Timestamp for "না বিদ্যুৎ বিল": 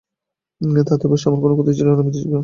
1.87-1.87